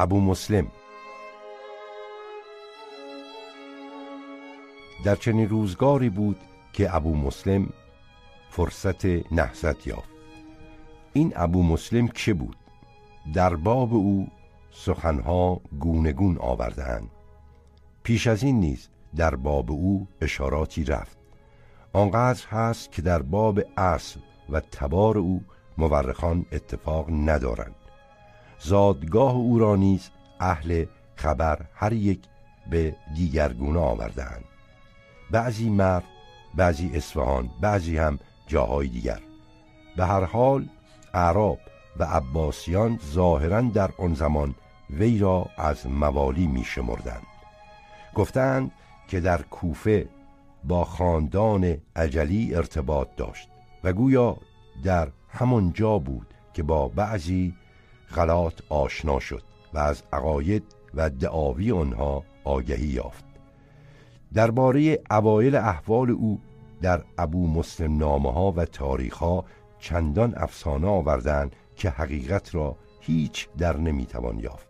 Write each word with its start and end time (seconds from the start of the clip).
ابو 0.00 0.20
مسلم. 0.20 0.66
در 5.04 5.16
چنین 5.16 5.48
روزگاری 5.48 6.10
بود 6.10 6.36
که 6.72 6.94
ابو 6.94 7.16
مسلم 7.16 7.68
فرصت 8.50 9.04
نهضت 9.32 9.86
یافت. 9.86 10.08
این 11.12 11.32
ابو 11.36 11.62
مسلم 11.62 12.08
که 12.08 12.34
بود؟ 12.34 12.56
در 13.34 13.56
باب 13.56 13.94
او 13.94 14.28
سخنها 14.70 15.60
گونگون 15.80 16.38
آوردهاند. 16.38 17.10
پیش 18.02 18.26
از 18.26 18.42
این 18.42 18.60
نیز 18.60 18.88
در 19.16 19.34
باب 19.34 19.70
او 19.70 20.08
اشاراتی 20.20 20.84
رفت. 20.84 21.18
آنقدر 21.92 22.46
هست 22.48 22.92
که 22.92 23.02
در 23.02 23.22
باب 23.22 23.60
اصل 23.76 24.20
و 24.50 24.60
تبار 24.60 25.18
او 25.18 25.44
مورخان 25.78 26.46
اتفاق 26.52 27.10
ندارند. 27.10 27.79
زادگاه 28.60 29.34
او 29.34 29.58
را 29.58 29.76
نیز 29.76 30.10
اهل 30.40 30.84
خبر 31.16 31.60
هر 31.74 31.92
یک 31.92 32.20
به 32.70 32.96
دیگرگونه 33.14 33.78
آوردهاند. 33.80 34.44
بعضی 35.30 35.70
مرد 35.70 36.04
بعضی 36.54 36.90
اصفهان 36.94 37.50
بعضی 37.60 37.96
هم 37.96 38.18
جاهای 38.46 38.88
دیگر. 38.88 39.20
به 39.96 40.06
هر 40.06 40.24
حال 40.24 40.68
اعراب 41.14 41.58
و 41.98 42.04
عباسیان 42.04 42.98
ظاهرا 43.12 43.60
در 43.60 43.90
آن 43.98 44.14
زمان 44.14 44.54
وی 44.90 45.18
را 45.18 45.46
از 45.56 45.86
موالی 45.86 46.46
می 46.46 46.64
شمردند 46.64 47.26
گفتند 48.14 48.70
که 49.08 49.20
در 49.20 49.42
کوفه 49.42 50.08
با 50.64 50.84
خاندان 50.84 51.76
عجلی 51.96 52.54
ارتباط 52.54 53.08
داشت 53.16 53.48
و 53.84 53.92
گویا 53.92 54.36
در 54.84 55.08
همان 55.28 55.72
جا 55.72 55.98
بود 55.98 56.26
که 56.54 56.62
با 56.62 56.88
بعضی 56.88 57.54
غلات 58.16 58.62
آشنا 58.68 59.20
شد 59.20 59.42
و 59.74 59.78
از 59.78 60.02
عقاید 60.12 60.64
و 60.94 61.10
دعاوی 61.10 61.72
آنها 61.72 62.24
آگهی 62.44 62.86
یافت. 62.86 63.24
درباره 64.34 64.98
اوایل 65.10 65.56
احوال 65.56 66.10
او 66.10 66.40
در 66.82 67.04
ابو 67.18 67.46
مسلم 67.46 67.98
نامه 67.98 68.32
ها 68.32 68.52
و 68.52 68.64
تاریخ 68.64 69.16
ها 69.16 69.44
چندان 69.78 70.34
افسانه 70.36 70.86
آوردند 70.86 71.56
که 71.76 71.90
حقیقت 71.90 72.54
را 72.54 72.76
هیچ 73.00 73.48
در 73.58 73.76
نمی‌توان 73.76 74.38
یافت. 74.38 74.68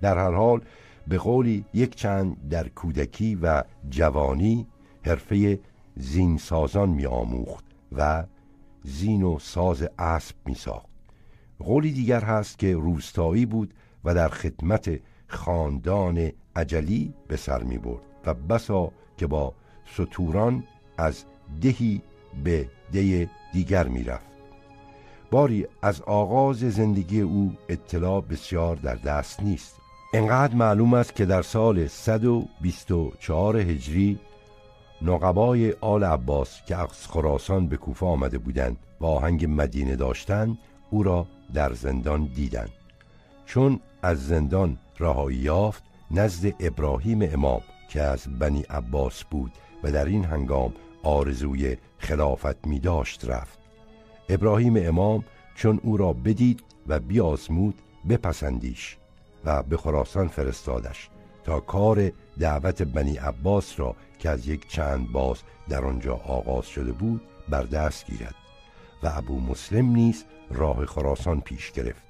در 0.00 0.18
هر 0.18 0.32
حال 0.32 0.60
به 1.08 1.18
قولی 1.18 1.64
یک 1.74 1.94
چند 1.94 2.48
در 2.48 2.68
کودکی 2.68 3.34
و 3.34 3.62
جوانی 3.90 4.66
حرفه 5.06 5.60
زین 5.96 6.38
سازان 6.38 6.88
می 6.88 7.06
آموخت 7.06 7.64
و 7.92 8.24
زین 8.84 9.22
و 9.22 9.38
ساز 9.38 9.88
اسب 9.98 10.36
می 10.46 10.54
ساخت 10.54 10.91
قولی 11.62 11.92
دیگر 11.92 12.20
هست 12.20 12.58
که 12.58 12.74
روستایی 12.74 13.46
بود 13.46 13.74
و 14.04 14.14
در 14.14 14.28
خدمت 14.28 15.00
خاندان 15.26 16.32
عجلی 16.56 17.14
به 17.28 17.36
سر 17.36 17.62
می 17.62 17.78
برد 17.78 18.00
و 18.26 18.34
بسا 18.34 18.92
که 19.16 19.26
با 19.26 19.54
سطوران 19.96 20.64
از 20.98 21.24
دهی 21.62 22.02
به 22.44 22.68
ده 22.92 23.30
دیگر 23.52 23.88
می 23.88 24.04
رفت. 24.04 24.32
باری 25.30 25.66
از 25.82 26.02
آغاز 26.02 26.58
زندگی 26.58 27.20
او 27.20 27.52
اطلاع 27.68 28.20
بسیار 28.20 28.76
در 28.76 28.94
دست 28.94 29.42
نیست. 29.42 29.76
انقدر 30.14 30.54
معلوم 30.54 30.94
است 30.94 31.14
که 31.14 31.24
در 31.24 31.42
سال 31.42 31.86
124 31.86 33.56
هجری 33.56 34.18
نقبای 35.02 35.72
آل 35.80 36.04
عباس 36.04 36.60
که 36.66 36.76
از 36.76 37.06
خراسان 37.08 37.68
به 37.68 37.76
کوفه 37.76 38.06
آمده 38.06 38.38
بودند 38.38 38.76
و 39.00 39.06
آهنگ 39.06 39.46
مدینه 39.48 39.96
داشتند 39.96 40.58
او 40.92 41.02
را 41.02 41.26
در 41.54 41.72
زندان 41.72 42.24
دیدند. 42.24 42.70
چون 43.46 43.80
از 44.02 44.26
زندان 44.26 44.78
رهایی 45.00 45.38
یافت 45.38 45.82
نزد 46.10 46.54
ابراهیم 46.60 47.22
امام 47.22 47.60
که 47.88 48.02
از 48.02 48.38
بنی 48.38 48.62
عباس 48.62 49.24
بود 49.24 49.52
و 49.82 49.92
در 49.92 50.04
این 50.04 50.24
هنگام 50.24 50.72
آرزوی 51.02 51.76
خلافت 51.98 52.66
می 52.66 52.80
داشت 52.80 53.24
رفت. 53.24 53.58
ابراهیم 54.28 54.74
امام 54.76 55.24
چون 55.54 55.80
او 55.82 55.96
را 55.96 56.12
بدید 56.12 56.62
و 56.86 57.00
بیازمود 57.00 57.82
بپسندیش 58.08 58.96
و 59.44 59.62
به 59.62 59.76
خراسان 59.76 60.28
فرستادش 60.28 61.08
تا 61.44 61.60
کار 61.60 62.12
دعوت 62.38 62.82
بنی 62.82 63.16
عباس 63.16 63.80
را 63.80 63.96
که 64.18 64.30
از 64.30 64.48
یک 64.48 64.68
چند 64.68 65.12
باز 65.12 65.38
در 65.68 65.84
آنجا 65.84 66.14
آغاز 66.14 66.66
شده 66.66 66.92
بود 66.92 67.20
بر 67.48 67.62
دست 67.62 68.06
گیرد. 68.06 68.41
و 69.02 69.12
ابو 69.14 69.40
مسلم 69.40 69.86
نیز 69.86 70.24
راه 70.50 70.86
خراسان 70.86 71.40
پیش 71.40 71.72
گرفت. 71.72 72.02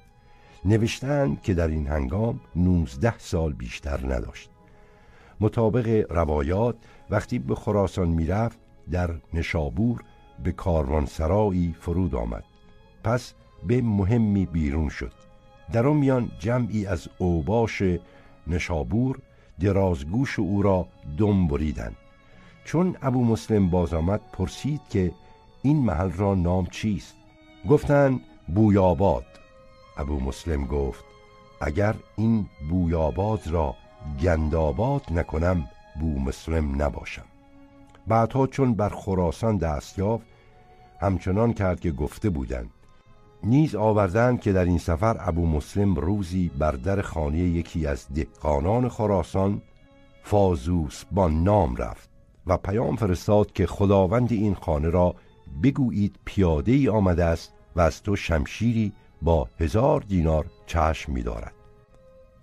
نوشتند 0.65 1.41
که 1.41 1.53
در 1.53 1.67
این 1.67 1.87
هنگام 1.87 2.39
نوزده 2.55 3.17
سال 3.17 3.53
بیشتر 3.53 4.13
نداشت. 4.13 4.49
مطابق 5.39 6.05
روایات 6.09 6.75
وقتی 7.09 7.39
به 7.39 7.55
خراسان 7.55 8.07
می‌رفت 8.07 8.59
در 8.91 9.09
نشابور 9.33 10.03
به 10.43 10.51
کاروانسرایی 10.51 11.75
فرود 11.79 12.15
آمد. 12.15 12.43
پس 13.03 13.33
به 13.67 13.81
مهمی 13.81 14.45
بیرون 14.45 14.89
شد. 14.89 15.13
در 15.71 15.87
آن 15.87 15.95
میان 15.95 16.31
جمعی 16.39 16.85
از 16.85 17.07
اوباش 17.17 17.83
نشابور 18.47 19.19
درازگوش 19.59 20.39
او 20.39 20.61
را 20.61 20.87
دم 21.17 21.47
بریدند. 21.47 21.95
چون 22.65 22.95
ابو 23.01 23.25
مسلم 23.25 23.69
باز 23.69 23.93
آمد 23.93 24.21
پرسید 24.33 24.81
که 24.89 25.11
این 25.65 25.85
محل 25.85 26.11
را 26.11 26.35
نام 26.35 26.65
چیست؟ 26.65 27.15
گفتند 27.69 28.21
بویاباد. 28.55 29.25
ابو 29.97 30.19
مسلم 30.19 30.65
گفت 30.65 31.05
اگر 31.61 31.95
این 32.15 32.45
بویاباد 32.69 33.47
را 33.47 33.75
گنداباد 34.21 35.01
نکنم 35.11 35.67
بو 35.99 36.19
مسلم 36.19 36.81
نباشم. 36.81 37.25
بعدها 38.07 38.47
چون 38.47 38.73
بر 38.73 38.89
خراسان 38.89 39.57
دست 39.57 39.99
یافت 39.99 40.25
همچنان 41.01 41.53
کرد 41.53 41.79
که 41.79 41.91
گفته 41.91 42.29
بودند. 42.29 42.69
نیز 43.43 43.75
آوردند 43.75 44.41
که 44.41 44.53
در 44.53 44.65
این 44.65 44.77
سفر 44.77 45.17
ابو 45.19 45.47
مسلم 45.47 45.95
روزی 45.95 46.51
بر 46.57 46.71
در 46.71 47.01
خانه 47.01 47.37
یکی 47.37 47.87
از 47.87 48.07
دهقانان 48.13 48.89
خراسان 48.89 49.61
فازوس 50.23 51.03
با 51.11 51.27
نام 51.27 51.75
رفت 51.75 52.09
و 52.47 52.57
پیام 52.57 52.95
فرستاد 52.95 53.51
که 53.51 53.67
خداوند 53.67 54.31
این 54.31 54.53
خانه 54.53 54.89
را 54.89 55.15
بگویید 55.63 56.19
پیاده 56.25 56.71
ای 56.71 56.89
آمده 56.89 57.23
است 57.23 57.53
و 57.75 57.81
از 57.81 58.03
تو 58.03 58.15
شمشیری 58.15 58.93
با 59.21 59.49
هزار 59.59 60.01
دینار 60.01 60.45
چشم 60.65 61.11
می 61.11 61.23
دارد 61.23 61.53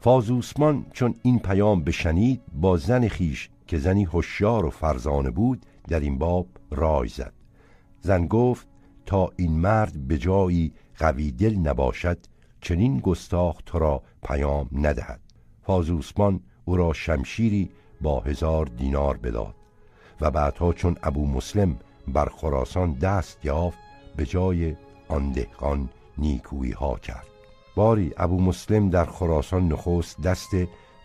فازوسمان 0.01 0.87
چون 0.93 1.15
این 1.23 1.39
پیام 1.39 1.85
بشنید 1.85 2.43
با 2.53 2.77
زن 2.77 3.09
خیش 3.09 3.51
که 3.67 3.79
زنی 3.79 4.05
هوشیار 4.05 4.67
و 4.67 4.71
فرزانه 4.71 5.31
بود 5.31 5.67
در 5.89 6.01
این 6.01 6.19
باب 6.19 6.47
رای 6.71 7.09
زد. 7.09 7.33
زن 8.01 8.27
گفت 8.27 8.69
تا 9.07 9.31
این 9.37 9.53
مرد 9.53 10.09
به 10.09 10.19
جایی 10.19 10.73
قوی 10.99 11.33
دل 11.33 11.55
نباشد 11.55 12.19
چنین 12.61 13.01
گستاخ 13.01 13.57
تو 13.67 13.79
را 13.79 14.03
پیام 14.23 14.69
ندهد. 14.73 15.21
فازوسمان 15.63 16.41
او 16.65 16.77
را 16.77 16.93
شمشیری 16.93 17.71
با 18.01 18.21
هزار 18.21 18.67
دینار 18.67 19.17
بداد. 19.17 19.55
و 20.21 20.31
بعدها 20.31 20.73
چون 20.73 20.97
ابو 21.03 21.27
مسلم 21.27 21.77
بر 22.13 22.29
خراسان 22.29 22.93
دست 22.93 23.39
یافت 23.45 23.79
به 24.17 24.27
جای 24.27 24.77
آن 25.09 25.33
دهقان 25.33 25.89
نیکویی 26.19 26.73
ها 26.73 26.97
کرد. 26.97 27.27
باری 27.77 28.13
ابو 28.17 28.41
مسلم 28.41 28.91
در 28.91 29.05
خراسان 29.05 29.69
نخست 29.69 30.21
دست 30.21 30.51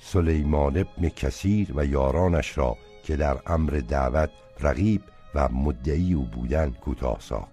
سلیمان 0.01 0.77
ابن 0.77 1.09
کثیر 1.09 1.71
و 1.75 1.85
یارانش 1.85 2.57
را 2.57 2.77
که 3.03 3.15
در 3.15 3.37
امر 3.47 3.81
دعوت 3.89 4.29
رقیب 4.59 5.01
و 5.35 5.49
مدعی 5.49 6.13
او 6.13 6.23
بودند 6.23 6.79
کوتاه 6.79 7.17
ساخت 7.19 7.51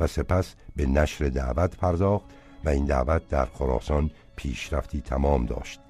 و 0.00 0.06
سپس 0.06 0.54
به 0.76 0.86
نشر 0.86 1.28
دعوت 1.28 1.76
پرداخت 1.76 2.24
و 2.64 2.68
این 2.68 2.84
دعوت 2.84 3.28
در 3.28 3.44
خراسان 3.44 4.10
پیشرفتی 4.36 5.00
تمام 5.00 5.46
داشت. 5.46 5.80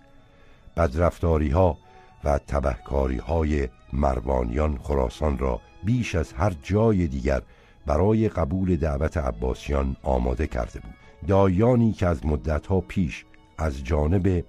بدرفتاری 0.76 1.50
ها 1.50 1.78
و 2.24 2.38
تبهکاری 2.38 3.18
های 3.18 3.68
مروانیان 3.92 4.78
خراسان 4.78 5.38
را 5.38 5.60
بیش 5.84 6.14
از 6.14 6.32
هر 6.32 6.52
جای 6.62 7.06
دیگر 7.06 7.42
برای 7.86 8.28
قبول 8.28 8.76
دعوت 8.76 9.16
عباسیان 9.16 9.96
آماده 10.02 10.46
کرده 10.46 10.80
بود. 10.80 10.94
دایانی 11.28 11.92
که 11.92 12.06
از 12.06 12.26
مدتها 12.26 12.80
پیش 12.80 13.24
از 13.58 13.84
جانب 13.84 14.44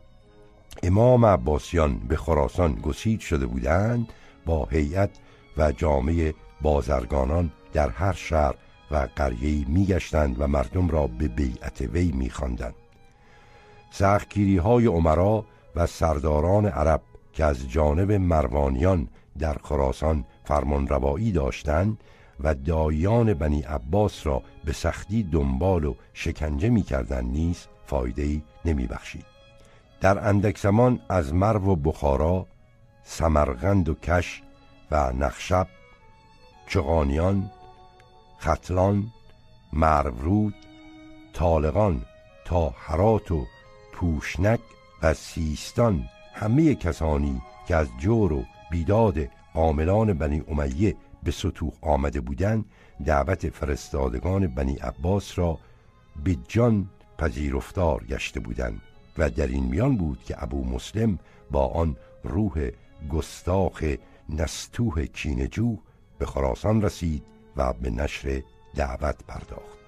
امام 0.83 1.25
عباسیان 1.25 1.97
به 1.97 2.18
خراسان 2.18 2.74
گسید 2.74 3.19
شده 3.19 3.45
بودند 3.45 4.13
با 4.45 4.65
هیئت 4.65 5.09
و 5.57 5.71
جامعه 5.71 6.33
بازرگانان 6.62 7.51
در 7.74 7.89
هر 7.89 8.13
شهر 8.13 8.56
و 8.91 9.07
قریه 9.15 9.68
میگشتند 9.69 10.41
و 10.41 10.47
مردم 10.47 10.89
را 10.89 11.07
به 11.07 11.27
بیعت 11.27 11.81
وی 11.81 12.12
میخواندند. 12.12 12.75
سختگیری 13.91 14.57
های 14.57 14.85
عمرا 14.85 15.45
و 15.75 15.88
سرداران 15.88 16.65
عرب 16.65 17.01
که 17.33 17.45
از 17.45 17.69
جانب 17.69 18.12
مروانیان 18.12 19.07
در 19.39 19.57
خراسان 19.63 20.25
فرمانروایی 20.44 21.31
داشتند 21.31 21.98
و 22.40 22.56
دایان 22.56 23.34
بنی 23.34 23.62
عباس 23.62 24.28
را 24.28 24.44
به 24.66 24.74
سختی 24.74 25.24
دنبال 25.24 25.86
و 25.86 25.95
شکنجه 26.13 26.69
می‌کردند 26.69 27.31
نیز 27.31 27.68
فایده 27.86 28.42
نمی 28.66 28.88
بخشید. 28.88 29.25
در 30.01 30.28
اندک 30.28 30.57
زمان 30.57 31.00
از 31.10 31.34
مرو 31.34 31.72
و 31.72 31.75
بخارا 31.75 32.48
سمرغند 33.04 33.90
و 33.90 33.94
کش 33.94 34.42
و 34.92 35.12
نخشب 35.12 35.68
چغانیان 36.68 37.51
ختلان 38.40 39.12
مرورود 39.74 40.56
طالقان 41.34 42.06
تا 42.45 42.69
حرات 42.69 43.31
و 43.31 43.45
پوشنک 43.94 44.60
و 45.01 45.13
سیستان 45.13 46.04
همه 46.34 46.75
کسانی 46.75 47.42
که 47.68 47.75
از 47.75 47.88
جور 48.00 48.34
و 48.34 48.44
بیداد 48.72 49.18
عاملان 49.56 50.14
بنی 50.14 50.44
امیه 50.48 50.96
به 51.24 51.32
سطوح 51.32 51.72
آمده 51.82 52.22
بودند 52.22 52.66
دعوت 53.06 53.50
فرستادگان 53.50 54.48
بنی 54.48 54.76
عباس 54.76 55.40
را 55.40 55.60
به 56.24 56.38
جان 56.48 56.90
پذیرفتار 57.18 58.04
گشته 58.04 58.40
بودند 58.40 58.82
و 59.18 59.30
در 59.30 59.48
این 59.48 59.64
میان 59.64 59.98
بود 59.98 60.24
که 60.24 60.44
ابو 60.44 60.64
مسلم 60.66 61.20
با 61.52 61.68
آن 61.68 61.98
روح 62.24 62.70
گستاخ 63.10 63.84
نستوه 64.30 65.06
کینجو 65.06 65.78
به 66.20 66.26
خراسان 66.26 66.82
رسید 66.82 67.24
و 67.58 67.74
به 67.74 67.90
نشر 67.90 68.42
دعوت 68.76 69.24
پرداخت. 69.28 69.82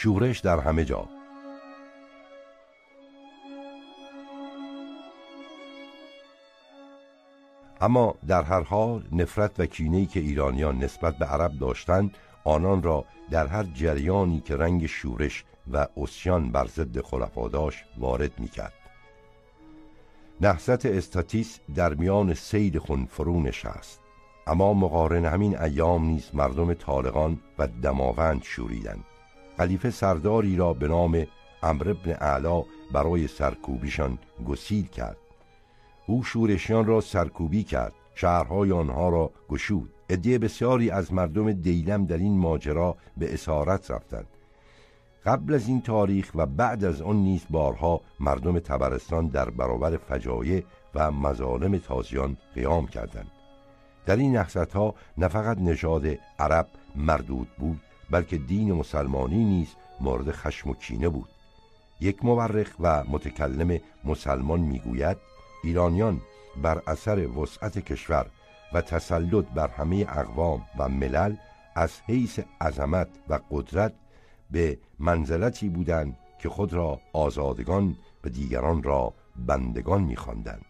شورش 0.00 0.38
در 0.38 0.60
همه 0.60 0.84
جا. 0.84 1.08
اما 7.80 8.14
در 8.26 8.42
هر 8.42 8.60
حال 8.60 9.04
نفرت 9.12 9.60
و 9.60 9.66
کینه‌ای 9.66 10.06
که 10.06 10.20
ایرانیان 10.20 10.78
نسبت 10.78 11.18
به 11.18 11.26
عرب 11.26 11.52
داشتند 11.58 12.14
آنان 12.44 12.82
را 12.82 13.04
در 13.30 13.46
هر 13.46 13.62
جریانی 13.62 14.40
که 14.40 14.56
رنگ 14.56 14.86
شورش 14.86 15.44
و 15.72 15.86
اسیان 15.96 16.52
بر 16.52 16.66
ضد 16.66 17.00
خلفا 17.00 17.48
داشت 17.48 17.84
وارد 17.98 18.40
می‌کرد. 18.40 18.74
نحست 20.40 20.86
استاتیس 20.86 21.58
در 21.74 21.94
میان 21.94 22.34
سیل 22.34 22.78
خون 22.78 23.06
فرو 23.06 23.40
نشست. 23.40 24.00
اما 24.46 24.74
مقارن 24.74 25.24
همین 25.24 25.58
ایام 25.58 26.04
نیز 26.04 26.30
مردم 26.34 26.74
طالقان 26.74 27.40
و 27.58 27.66
دماوند 27.66 28.42
شوریدند. 28.42 29.04
خلیفه 29.58 29.90
سرداری 29.90 30.56
را 30.56 30.74
به 30.74 30.88
نام 30.88 31.26
امر 31.62 31.88
ابن 31.88 32.16
اعلا 32.20 32.62
برای 32.92 33.26
سرکوبیشان 33.26 34.18
گسیل 34.46 34.86
کرد. 34.86 35.16
او 36.06 36.24
شورشیان 36.24 36.86
را 36.86 37.00
سرکوبی 37.00 37.64
کرد. 37.64 37.92
شهرهای 38.14 38.72
آنها 38.72 39.08
را 39.08 39.30
گشود. 39.48 39.90
عده 40.10 40.38
بسیاری 40.38 40.90
از 40.90 41.12
مردم 41.12 41.52
دیلم 41.52 42.06
در 42.06 42.16
این 42.16 42.38
ماجرا 42.38 42.96
به 43.16 43.34
اسارت 43.34 43.90
رفتند. 43.90 44.26
قبل 45.24 45.54
از 45.54 45.68
این 45.68 45.80
تاریخ 45.82 46.30
و 46.34 46.46
بعد 46.46 46.84
از 46.84 47.02
آن 47.02 47.16
نیز 47.16 47.46
بارها 47.50 48.00
مردم 48.20 48.58
تبرستان 48.58 49.26
در 49.26 49.50
برابر 49.50 49.96
فجایع 49.96 50.64
و 50.94 51.10
مظالم 51.10 51.78
تازیان 51.78 52.36
قیام 52.54 52.86
کردند. 52.86 53.30
در 54.06 54.16
این 54.16 54.36
نحست 54.36 54.56
ها 54.56 54.94
نه 55.18 55.28
فقط 55.28 55.58
نژاد 55.58 56.06
عرب 56.38 56.68
مردود 56.96 57.48
بود. 57.58 57.80
بلکه 58.10 58.36
دین 58.36 58.72
مسلمانی 58.72 59.44
نیز 59.44 59.68
مورد 60.00 60.30
خشم 60.30 60.70
و 60.70 60.74
کینه 60.74 61.08
بود. 61.08 61.28
یک 62.00 62.24
مورخ 62.24 62.70
و 62.80 63.04
متکلم 63.04 63.80
مسلمان 64.04 64.60
می‌گوید 64.60 65.16
ایرانیان 65.64 66.20
بر 66.62 66.82
اثر 66.86 67.26
وسعت 67.26 67.78
کشور 67.78 68.26
و 68.72 68.80
تسلط 68.80 69.44
بر 69.44 69.68
همه 69.68 70.06
اقوام 70.08 70.66
و 70.78 70.88
ملل 70.88 71.36
از 71.74 72.00
حیث 72.06 72.40
عظمت 72.60 73.08
و 73.28 73.38
قدرت 73.50 73.92
به 74.50 74.78
منزلتی 74.98 75.68
بودند 75.68 76.16
که 76.38 76.48
خود 76.48 76.72
را 76.72 77.00
آزادگان 77.12 77.96
و 78.24 78.28
دیگران 78.28 78.82
را 78.82 79.14
بندگان 79.36 80.02
میخواندند. 80.02 80.64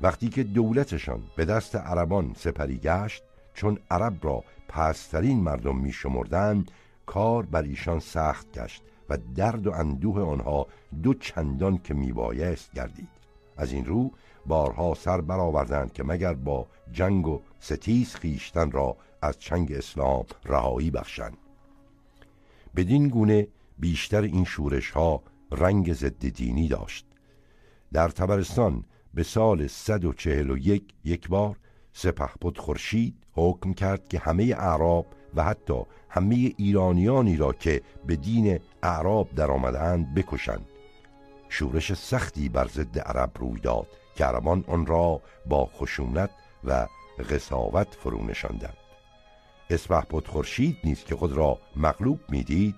وقتی 0.00 0.28
که 0.28 0.42
دولتشان 0.42 1.22
به 1.36 1.44
دست 1.44 1.76
عربان 1.76 2.34
سپری 2.36 2.78
گشت 2.78 3.22
چون 3.54 3.78
عرب 3.90 4.18
را 4.22 4.44
پسترین 4.68 5.40
مردم 5.40 5.76
می 5.78 5.92
شمردن 5.92 6.66
کار 7.06 7.46
بر 7.46 7.62
ایشان 7.62 8.00
سخت 8.00 8.58
گشت 8.58 8.82
و 9.08 9.18
درد 9.34 9.66
و 9.66 9.72
اندوه 9.72 10.22
آنها 10.22 10.66
دو 11.02 11.14
چندان 11.14 11.78
که 11.78 11.94
میبایست 11.94 12.72
گردید. 12.72 13.08
از 13.56 13.72
این 13.72 13.84
رو 13.84 14.10
بارها 14.46 14.94
سر 14.94 15.20
برآوردند 15.20 15.92
که 15.92 16.04
مگر 16.04 16.34
با 16.34 16.66
جنگ 16.92 17.26
و 17.26 17.40
ستیز 17.60 18.14
خیشتن 18.14 18.70
را 18.70 18.96
از 19.22 19.38
چنگ 19.38 19.72
اسلام 19.72 20.24
رهایی 20.44 20.90
بخشند. 20.90 21.36
بدین 22.76 23.08
گونه 23.08 23.48
بیشتر 23.78 24.22
این 24.22 24.44
شورش 24.44 24.90
ها 24.90 25.22
رنگ 25.52 25.92
ضد 25.92 26.28
دینی 26.28 26.68
داشت. 26.68 27.06
در 27.92 28.08
تبرستان 28.08 28.84
به 29.14 29.22
سال 29.22 29.66
141 29.66 30.94
یک 31.04 31.28
بار 31.28 31.56
سپهبد 31.96 32.58
خورشید 32.58 33.14
حکم 33.32 33.72
کرد 33.72 34.08
که 34.08 34.18
همه 34.18 34.42
اعراب 34.58 35.06
و 35.34 35.44
حتی 35.44 35.82
همه 36.08 36.52
ایرانیانی 36.56 37.36
را 37.36 37.52
که 37.52 37.82
به 38.06 38.16
دین 38.16 38.60
اعراب 38.82 39.34
در 39.34 39.50
آمدند 39.50 40.14
بکشند. 40.14 40.66
شورش 41.48 41.92
سختی 41.92 42.48
بر 42.48 42.66
ضد 42.66 42.98
عرب 42.98 43.30
روی 43.38 43.60
داد 43.60 43.86
که 44.16 44.24
عربان 44.24 44.64
آن 44.68 44.86
را 44.86 45.20
با 45.46 45.66
خشونت 45.66 46.30
و 46.64 46.86
قصاوت 47.30 47.94
فرو 47.94 48.24
نشاندند. 48.26 48.76
اسپهبد 49.70 50.26
خورشید 50.26 50.76
نیست 50.84 51.06
که 51.06 51.16
خود 51.16 51.32
را 51.32 51.58
مغلوب 51.76 52.20
می‌دید 52.28 52.74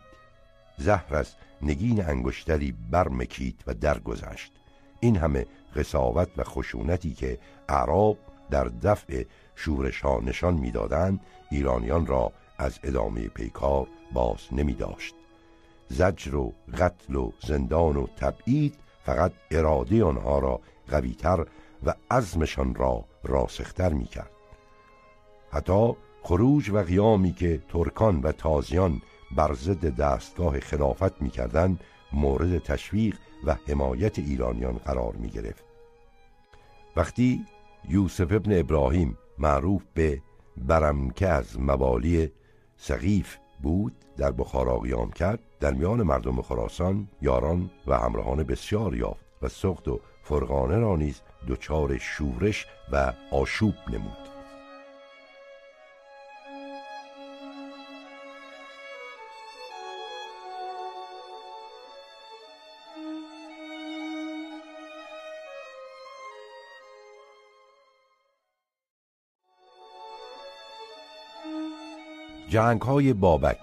زهر 0.78 1.16
از 1.16 1.34
نگین 1.62 2.04
انگشتری 2.04 2.74
برمکید 2.90 3.64
و 3.66 3.74
درگذشت. 3.74 4.52
این 5.00 5.16
همه 5.16 5.46
قصاوت 5.76 6.28
و 6.36 6.44
خشونتی 6.44 7.14
که 7.14 7.38
اعراب 7.68 8.18
در 8.50 8.64
دفع 8.64 9.24
شورش 9.54 10.00
ها 10.00 10.20
نشان 10.20 10.54
می‌دادند 10.54 11.20
ایرانیان 11.50 12.06
را 12.06 12.32
از 12.58 12.78
ادامه 12.82 13.28
پیکار 13.28 13.86
باز 14.12 14.38
نمی 14.52 14.74
داشت 14.74 15.14
زجر 15.88 16.34
و 16.34 16.52
قتل 16.78 17.14
و 17.14 17.30
زندان 17.46 17.96
و 17.96 18.06
تبعید 18.06 18.74
فقط 19.04 19.32
اراده 19.50 20.04
آنها 20.04 20.38
را 20.38 20.60
قویتر 20.88 21.46
و 21.86 21.94
عزمشان 22.10 22.74
را 22.74 23.04
راسختر 23.24 23.92
می 23.92 24.04
کرد 24.04 24.30
حتی 25.50 25.92
خروج 26.22 26.70
و 26.70 26.82
قیامی 26.82 27.32
که 27.32 27.62
ترکان 27.68 28.20
و 28.20 28.32
تازیان 28.32 29.02
بر 29.36 29.54
ضد 29.54 29.96
دستگاه 29.96 30.60
خلافت 30.60 31.22
می‌کردند 31.22 31.80
مورد 32.12 32.58
تشویق 32.58 33.16
و 33.44 33.56
حمایت 33.68 34.18
ایرانیان 34.18 34.76
قرار 34.76 35.12
می 35.12 35.28
گرفت 35.28 35.64
وقتی 36.96 37.44
یوسف 37.88 38.32
ابن 38.32 38.58
ابراهیم 38.58 39.18
معروف 39.38 39.82
به 39.94 40.22
برمکه 40.56 41.28
از 41.28 41.60
موالی 41.60 42.30
سقیف 42.76 43.36
بود 43.62 43.92
در 44.16 44.32
بخارا 44.32 44.78
قیام 44.78 45.10
کرد 45.10 45.40
در 45.60 45.72
میان 45.72 46.02
مردم 46.02 46.42
خراسان 46.42 47.08
یاران 47.22 47.70
و 47.86 47.98
همراهان 47.98 48.42
بسیار 48.42 48.96
یافت 48.96 49.26
و 49.42 49.48
سخت 49.48 49.88
و 49.88 50.00
فرغانه 50.22 50.78
را 50.78 50.96
نیز 50.96 51.20
دچار 51.48 51.98
شورش 51.98 52.66
و 52.92 53.12
آشوب 53.32 53.74
نمود. 53.92 54.25
جنگ 72.48 72.82
های 72.82 73.12
بابک. 73.12 73.58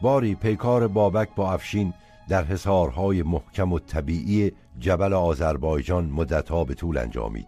باری 0.00 0.34
پیکار 0.34 0.88
بابک 0.88 1.28
با 1.36 1.52
افشین 1.52 1.94
در 2.28 2.44
حصارهای 2.44 3.22
محکم 3.22 3.72
و 3.72 3.78
طبیعی 3.78 4.52
جبل 4.78 5.12
آذربایجان 5.12 6.04
مدتها 6.04 6.64
به 6.64 6.74
طول 6.74 6.98
انجامید. 6.98 7.46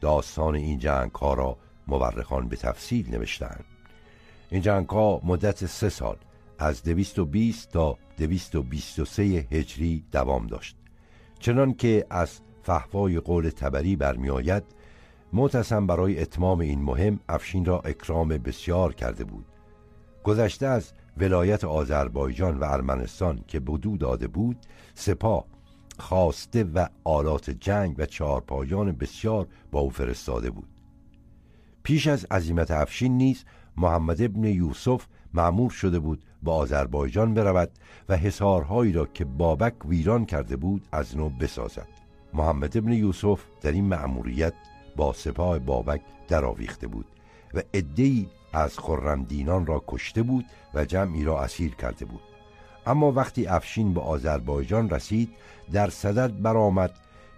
داستان 0.00 0.54
این 0.54 0.78
جنگ 0.78 1.10
ها 1.10 1.34
را 1.34 1.56
مورخان 1.88 2.48
به 2.48 2.56
تفصیل 2.56 3.10
نوشتند 3.10 3.64
این 4.50 4.62
جنگ 4.62 4.88
ها 4.88 5.20
مدت 5.24 5.66
سه 5.66 5.88
سال 5.88 6.16
از 6.58 6.82
220 6.82 7.70
تا 7.70 7.98
223 8.18 9.22
هجری 9.22 10.04
دوام 10.12 10.46
داشت. 10.46 10.76
چنان 11.38 11.74
که 11.74 12.06
از 12.10 12.40
فهوای 12.62 13.20
قول 13.20 13.48
تبری 13.48 13.96
برمیآید 13.96 14.64
معتصم 15.32 15.86
برای 15.86 16.20
اتمام 16.20 16.60
این 16.60 16.82
مهم 16.82 17.20
افشین 17.28 17.64
را 17.64 17.80
اکرام 17.80 18.28
بسیار 18.28 18.94
کرده 18.94 19.24
بود. 19.24 19.46
گذشته 20.24 20.66
از 20.66 20.92
ولایت 21.16 21.64
آذربایجان 21.64 22.58
و 22.58 22.64
ارمنستان 22.64 23.44
که 23.48 23.60
بدو 23.60 23.96
داده 23.96 24.28
بود 24.28 24.56
سپاه 24.94 25.44
خواسته 25.98 26.64
و 26.64 26.86
آلات 27.04 27.50
جنگ 27.50 27.94
و 27.98 28.06
چهارپایان 28.06 28.92
بسیار 28.92 29.46
با 29.72 29.80
او 29.80 29.90
فرستاده 29.90 30.50
بود. 30.50 30.68
پیش 31.82 32.06
از 32.06 32.26
عظیمت 32.30 32.70
افشین 32.70 33.16
نیز 33.16 33.44
محمد 33.76 34.22
ابن 34.22 34.44
یوسف 34.44 35.06
معمور 35.34 35.70
شده 35.70 35.98
بود 35.98 36.24
با 36.42 36.54
آذربایجان 36.54 37.34
برود 37.34 37.70
و 38.08 38.16
حصارهایی 38.16 38.92
را 38.92 39.06
که 39.06 39.24
بابک 39.24 39.86
ویران 39.86 40.24
کرده 40.24 40.56
بود 40.56 40.86
از 40.92 41.16
نو 41.16 41.28
بسازد. 41.28 41.88
محمد 42.34 42.76
ابن 42.76 42.92
یوسف 42.92 43.40
در 43.60 43.72
این 43.72 43.84
مأموریت 43.84 44.54
با 45.00 45.12
سپاه 45.12 45.58
بابک 45.58 46.00
درآویخته 46.28 46.86
بود 46.86 47.06
و 47.54 47.62
عدهای 47.74 48.26
از 48.52 48.78
خرمدینان 48.78 49.66
را 49.66 49.84
کشته 49.88 50.22
بود 50.22 50.44
و 50.74 50.84
جمعی 50.84 51.24
را 51.24 51.42
اسیر 51.42 51.74
کرده 51.74 52.04
بود. 52.04 52.20
اما 52.86 53.12
وقتی 53.12 53.46
افشین 53.46 53.94
به 53.94 54.00
آذربایجان 54.00 54.90
رسید 54.90 55.30
در 55.72 55.90
صدد 55.90 56.42
برآمد 56.42 56.90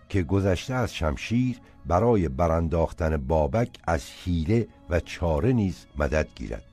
که 0.08 0.22
گذشته 0.22 0.74
از 0.74 0.94
شمشیر 0.94 1.60
برای 1.86 2.28
برانداختن 2.28 3.16
بابک 3.16 3.68
از 3.84 4.04
حیله 4.24 4.68
و 4.90 5.00
چاره 5.00 5.52
نیز 5.52 5.86
مدد 5.98 6.28
گیرد. 6.34 6.64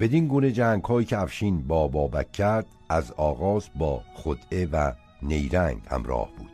بدین 0.00 0.28
گونه 0.28 0.52
جنگ 0.52 0.84
هایی 0.84 1.06
که 1.06 1.18
افشین 1.18 1.62
با 1.68 1.88
بابک 1.88 2.32
کرد 2.32 2.66
از 2.88 3.12
آغاز 3.12 3.68
با 3.74 4.02
خدعه 4.14 4.66
و 4.72 4.92
نیرنگ 5.22 5.78
همراه 5.90 6.28
بود. 6.38 6.50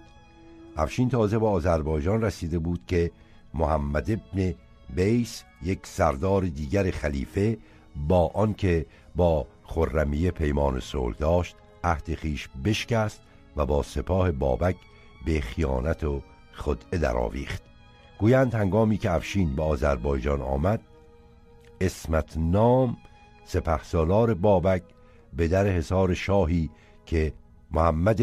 افشین 0.77 1.09
تازه 1.09 1.39
با 1.39 1.51
آذربایجان 1.51 2.23
رسیده 2.23 2.59
بود 2.59 2.81
که 2.87 3.11
محمد 3.59 4.11
ابن 4.11 4.55
بیس 4.95 5.45
یک 5.63 5.81
سردار 5.83 6.43
دیگر 6.43 6.91
خلیفه 6.91 7.59
با 8.09 8.27
آنکه 8.35 8.87
با 9.17 9.47
خرمیه 9.65 10.31
پیمان 10.31 10.81
صلح 10.81 11.17
داشت 11.17 11.57
عهد 11.85 12.15
خیش 12.15 12.49
بشکست 12.65 13.21
و 13.57 13.67
با 13.67 13.83
سپاه 13.83 14.33
بابک 14.33 14.77
به 15.27 15.41
خیانت 15.41 16.05
و 16.05 16.23
خدعه 16.53 16.99
درآویخت. 16.99 17.63
گویند 18.19 18.55
هنگامی 18.55 18.99
که 18.99 19.11
افشین 19.11 19.57
به 19.57 19.63
آذربایجان 19.63 20.43
آمد 20.43 20.81
اسمت 21.81 22.37
نام 22.37 22.97
سپهسالار 23.45 24.35
بابک 24.35 24.83
به 25.33 25.49
در 25.49 25.67
حصار 25.67 26.15
شاهی 26.15 26.71
که 27.07 27.33
محمد 27.71 28.21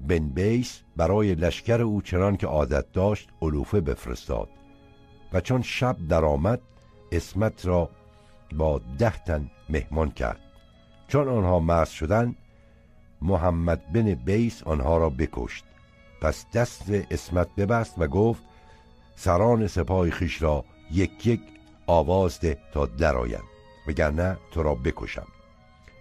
بن 0.00 0.28
بیس 0.28 0.82
برای 0.96 1.34
لشکر 1.34 1.82
او 1.82 2.02
چنان 2.02 2.36
که 2.36 2.46
عادت 2.46 2.92
داشت 2.92 3.28
علوفه 3.42 3.80
بفرستاد. 3.80 4.48
و 5.32 5.40
چون 5.40 5.62
شب 5.62 5.96
درآمد 6.08 6.60
اسمت 7.12 7.66
را 7.66 7.90
با 8.54 8.80
ده 8.98 9.24
تن 9.24 9.50
مهمان 9.68 10.10
کرد. 10.10 10.40
چون 11.08 11.28
آنها 11.28 11.58
مرز 11.58 11.88
شدند 11.88 12.36
محمد 13.22 13.92
بن 13.92 14.14
بیس 14.14 14.62
آنها 14.62 14.98
را 14.98 15.10
بکشت. 15.10 15.64
پس 16.20 16.46
دست 16.54 16.90
اسمت 17.10 17.48
ببست 17.56 17.94
و 17.98 18.06
گفت 18.06 18.42
سران 19.16 19.66
سپاه 19.66 20.10
خیش 20.10 20.42
را 20.42 20.64
یک 20.90 21.26
یک 21.26 21.40
آواز 21.86 22.40
ده 22.40 22.58
تا 22.72 22.86
درآیند 22.86 23.42
وگرنه 23.88 24.36
تو 24.50 24.62
را 24.62 24.74
بکشم. 24.74 25.26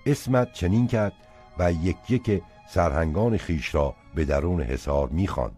اسمت 0.05 0.53
چنین 0.53 0.87
کرد 0.87 1.13
و 1.59 1.71
یک 1.71 2.11
یک 2.11 2.41
سرهنگان 2.69 3.37
خیش 3.37 3.75
را 3.75 3.95
به 4.15 4.25
درون 4.25 4.61
حصار 4.61 5.09
می‌خواند 5.09 5.57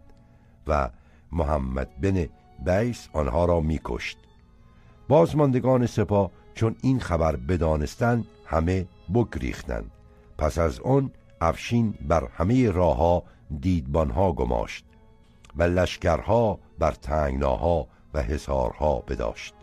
و 0.66 0.90
محمد 1.32 2.00
بن 2.00 2.28
بیس 2.58 3.08
آنها 3.12 3.44
را 3.44 3.60
میکشت. 3.60 4.18
بازماندگان 5.08 5.86
سپاه 5.86 6.30
چون 6.54 6.76
این 6.82 7.00
خبر 7.00 7.36
بدانستند 7.36 8.26
همه 8.46 8.86
بگریختند. 9.14 9.90
پس 10.38 10.58
از 10.58 10.80
آن 10.80 11.10
افشین 11.40 11.94
بر 12.08 12.28
همه 12.32 12.70
راهها 12.70 13.22
دیدبانها 13.60 14.32
گماشت 14.32 14.84
و 15.56 15.62
لشکرها 15.62 16.58
بر 16.78 16.90
تنگناها 16.90 17.86
و 18.14 18.22
حصارها 18.22 19.00
بداشت. 19.00 19.54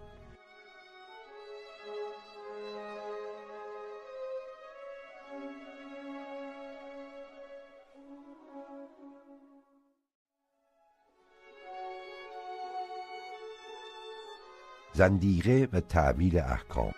زندیقه 14.93 15.67
و 15.73 15.79
تعویل 15.79 16.39
احکام. 16.39 16.91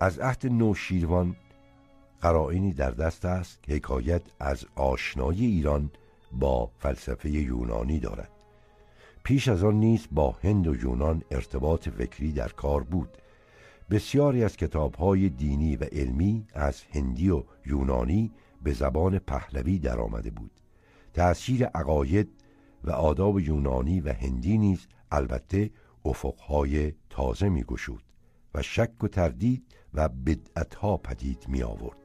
از 0.00 0.18
عهد 0.18 0.46
نوشیروان 0.46 1.36
قرائنی 2.20 2.72
در 2.72 2.90
دست 2.90 3.24
است 3.24 3.62
که 3.62 3.74
حکایت 3.74 4.22
از 4.40 4.64
آشنایی 4.74 5.46
ایران 5.46 5.90
با 6.32 6.70
فلسفه 6.78 7.30
یونانی 7.30 8.00
دارد. 8.00 8.30
پیش 9.24 9.48
از 9.48 9.64
آن 9.64 9.74
نیز 9.74 10.06
با 10.12 10.36
هند 10.42 10.66
و 10.66 10.76
یونان 10.76 11.22
ارتباط 11.30 11.88
فکری 11.88 12.32
در 12.32 12.48
کار 12.48 12.82
بود. 12.82 13.08
بسیاری 13.90 14.44
از 14.44 14.56
کتابهای 14.56 15.28
دینی 15.28 15.76
و 15.76 15.84
علمی 15.84 16.46
از 16.54 16.82
هندی 16.94 17.30
و 17.30 17.44
یونانی 17.66 18.32
به 18.62 18.72
زبان 18.72 19.18
پهلوی 19.18 19.78
درآمده 19.78 20.30
بود. 20.30 20.50
تأثیر 21.14 21.66
عقاید 21.66 22.28
و 22.84 22.90
آداب 22.90 23.40
یونانی 23.40 24.00
و 24.00 24.12
هندی 24.12 24.58
نیز 24.58 24.86
البته 25.10 25.70
افقهای 26.04 26.92
تازه 27.10 27.48
می 27.48 27.62
گشود 27.62 28.02
و 28.54 28.62
شک 28.62 29.04
و 29.04 29.08
تردید 29.08 29.76
و 29.94 30.08
بدعتها 30.08 30.96
پدید 30.96 31.44
می 31.48 31.62
آورد 31.62 31.96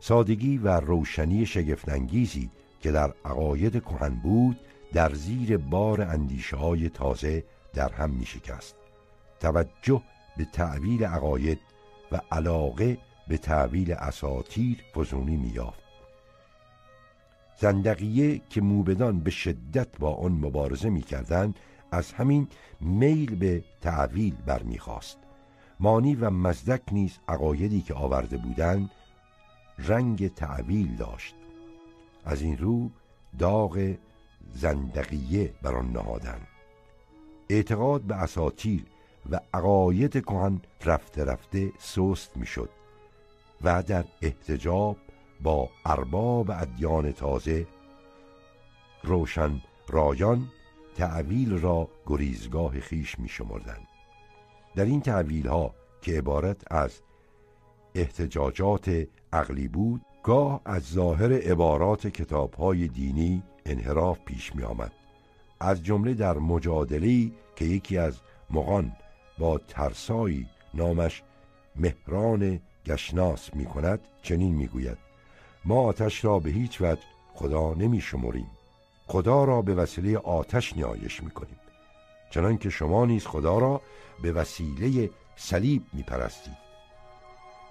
سادگی 0.00 0.58
و 0.58 0.80
روشنی 0.80 1.46
شگفتانگیزی 1.46 2.50
که 2.80 2.92
در 2.92 3.14
عقاید 3.24 3.72
کهن 3.82 4.14
بود 4.14 4.56
در 4.92 5.14
زیر 5.14 5.56
بار 5.56 6.02
اندیشه 6.02 6.56
های 6.56 6.88
تازه 6.88 7.44
در 7.74 7.92
هم 7.92 8.10
می 8.10 8.26
شکست 8.26 8.74
توجه 9.40 10.02
به 10.36 10.44
تعویل 10.44 11.04
عقاید 11.04 11.58
و 12.12 12.20
علاقه 12.32 12.98
به 13.28 13.38
تعویل 13.38 13.92
اساتیر 13.92 14.84
فزونی 14.94 15.36
می 15.36 15.48
یافت 15.48 15.89
زندقیه 17.60 18.40
که 18.50 18.60
موبدان 18.60 19.20
به 19.20 19.30
شدت 19.30 19.98
با 19.98 20.14
آن 20.14 20.32
مبارزه 20.32 20.90
می‌کردند 20.90 21.58
از 21.92 22.12
همین 22.12 22.48
میل 22.80 23.34
به 23.34 23.64
تعویل 23.80 24.34
برمیخواست 24.46 25.18
مانی 25.80 26.14
و 26.14 26.30
مزدک 26.30 26.82
نیز 26.92 27.18
عقایدی 27.28 27.80
که 27.80 27.94
آورده 27.94 28.36
بودند 28.36 28.90
رنگ 29.78 30.34
تعویل 30.34 30.96
داشت. 30.96 31.34
از 32.24 32.42
این 32.42 32.58
رو 32.58 32.90
داغ 33.38 33.94
زندقیه 34.54 35.54
بر 35.62 35.74
آن 35.74 35.92
نهادند. 35.92 36.46
اعتقاد 37.48 38.02
به 38.02 38.14
اساتیر 38.14 38.84
و 39.30 39.40
عقاید 39.54 40.24
کهن 40.24 40.60
رفته 40.84 41.24
رفته 41.24 41.72
سست 41.78 42.36
می‌شد 42.36 42.70
و 43.62 43.82
در 43.82 44.04
احتجاب 44.22 44.96
با 45.42 45.70
ارباب 45.84 46.50
ادیان 46.50 47.12
تازه 47.12 47.66
روشن 49.02 49.60
رایان 49.88 50.48
تعویل 50.96 51.58
را 51.58 51.88
گریزگاه 52.06 52.80
خیش 52.80 53.18
می 53.18 53.28
شمردن. 53.28 53.78
در 54.74 54.84
این 54.84 55.00
تعویل 55.00 55.46
ها 55.46 55.74
که 56.02 56.12
عبارت 56.12 56.72
از 56.72 57.02
احتجاجات 57.94 59.06
عقلی 59.32 59.68
بود 59.68 60.00
گاه 60.22 60.60
از 60.64 60.82
ظاهر 60.82 61.32
عبارات 61.32 62.06
کتاب 62.06 62.54
های 62.54 62.88
دینی 62.88 63.42
انحراف 63.66 64.20
پیش 64.24 64.54
می 64.54 64.62
آمد 64.62 64.92
از 65.60 65.82
جمله 65.82 66.14
در 66.14 66.38
مجادلی 66.38 67.34
که 67.56 67.64
یکی 67.64 67.98
از 67.98 68.20
مغان 68.50 68.92
با 69.38 69.58
ترسایی 69.58 70.46
نامش 70.74 71.22
مهران 71.76 72.60
گشناس 72.86 73.54
می 73.54 73.64
کند 73.64 74.00
چنین 74.22 74.54
می 74.54 74.66
گوید 74.66 75.09
ما 75.64 75.80
آتش 75.80 76.24
را 76.24 76.38
به 76.38 76.50
هیچ 76.50 76.80
وجه 76.80 77.02
خدا 77.34 77.74
نمی 77.74 78.00
خدا 79.06 79.44
را 79.44 79.62
به 79.62 79.74
وسیله 79.74 80.18
آتش 80.18 80.76
نیایش 80.76 81.22
می 81.22 81.30
کنیم 81.30 81.60
چنان 82.30 82.58
که 82.58 82.70
شما 82.70 83.06
نیز 83.06 83.26
خدا 83.26 83.58
را 83.58 83.80
به 84.22 84.32
وسیله 84.32 85.10
صلیب 85.36 85.82
می 85.92 86.02
پرستید 86.02 86.56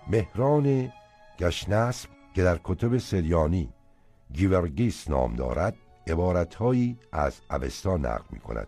مهران 0.08 0.94
گشنسب 1.40 2.10
که 2.36 2.44
در 2.44 2.60
کتب 2.64 2.98
سریانی 2.98 3.70
گیورگیس 4.34 5.10
نام 5.10 5.36
دارد 5.36 5.76
عبارتهایی 6.08 6.98
از 7.12 7.42
اوستا 7.52 7.98
نقل 7.98 8.26
می 8.30 8.40
کند 8.40 8.68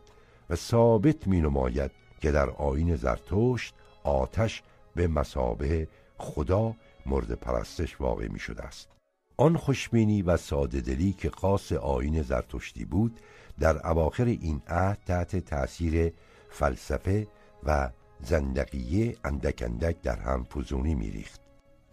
و 0.49 0.55
ثابت 0.55 1.27
می 1.27 1.41
نماید 1.41 1.91
که 2.21 2.31
در 2.31 2.49
آین 2.49 2.95
زرتشت 2.95 3.75
آتش 4.03 4.63
به 4.95 5.07
مسابه 5.07 5.87
خدا 6.17 6.75
مورد 7.05 7.31
پرستش 7.31 8.01
واقع 8.01 8.27
می 8.27 8.39
شده 8.39 8.63
است. 8.63 9.00
آن 9.41 9.57
خوشبینی 9.57 10.21
و 10.21 10.37
سادهدلی 10.37 11.13
که 11.13 11.29
خاص 11.29 11.71
آین 11.71 12.21
زرتشتی 12.21 12.85
بود 12.85 13.19
در 13.59 13.87
اواخر 13.87 14.25
این 14.25 14.61
عهد 14.67 14.99
تحت 15.05 15.35
تأثیر 15.35 16.13
فلسفه 16.49 17.27
و 17.63 17.89
زندقیه 18.19 19.15
اندک 19.23 19.63
اندک 19.65 20.01
در 20.01 20.19
هم 20.19 20.43
فزونی 20.43 20.95
میریخت. 20.95 21.41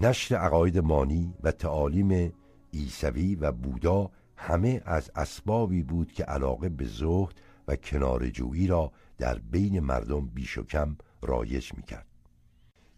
نشر 0.01 0.37
عقاید 0.37 0.79
مانی 0.79 1.35
و 1.43 1.53
تعالیم 1.53 2.33
ایسوی 2.71 3.35
و 3.35 3.53
بودا 3.53 4.11
همه 4.37 4.83
از 4.85 5.11
اسبابی 5.17 5.83
بود 5.83 6.13
که 6.13 6.25
علاقه 6.25 6.69
به 6.69 6.85
زهد 6.85 7.41
و 7.69 7.77
کنارجویی 7.77 8.67
را 8.67 8.93
در 9.19 9.39
بین 9.39 9.81
مردم 9.81 10.27
بیش 10.27 10.59
و 10.59 10.65
کم 10.65 10.97
رایج 11.23 11.75
می‌کرد. 11.77 12.07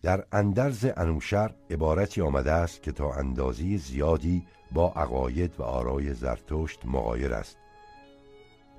در 0.03 0.25
اندرز 0.33 0.87
انوشر 0.97 1.55
عبارتی 1.71 2.21
آمده 2.21 2.53
است 2.53 2.83
که 2.83 2.93
تا 2.93 3.13
اندازی 3.13 3.79
زیادی 3.79 4.47
با 4.73 4.93
عقاید 4.97 5.61
و 5.61 5.63
آرای 5.63 6.15
زرتشت 6.15 6.81
مغایر 6.85 7.35
است 7.35 7.57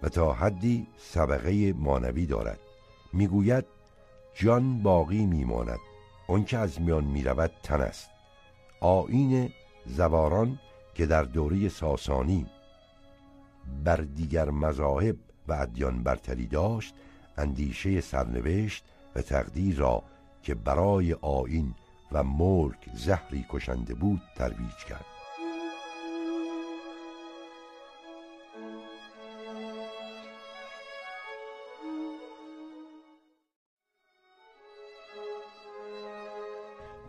و 0.04 0.10
تا 0.10 0.34
حدی 0.34 0.88
سبقه 0.98 1.74
مانوی 1.74 2.26
دارد. 2.26 2.60
می‌گوید 3.14 3.66
جان 4.36 4.84
باقی 4.84 5.26
میماند 5.26 5.80
که 6.48 6.58
از 6.58 6.82
میان 6.82 7.04
می‌رود 7.04 7.52
تن 7.64 7.82
است. 7.82 8.10
آین 8.80 9.50
زواران 9.86 10.60
که 10.94 11.06
در 11.06 11.24
دوره 11.24 11.70
ساسانی 11.70 12.46
بر 13.84 13.96
دیگر 13.96 14.50
مذاهب 14.50 15.16
و 15.48 15.54
ادیان 15.54 16.04
برتری 16.04 16.48
داشت 16.48 16.96
اندیشه 17.38 18.02
سرنوشت 18.02 18.86
و 19.16 19.22
تقدیر 19.22 19.78
را 19.78 20.04
که 20.44 20.56
برای 20.56 21.14
آین 21.14 21.76
و 22.12 22.24
ملک 22.24 22.90
زهری 22.94 23.46
کشنده 23.50 23.94
بود 23.94 24.22
ترویج 24.36 24.76
کرد. 24.90 25.06